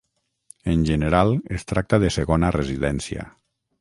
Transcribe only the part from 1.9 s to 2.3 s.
de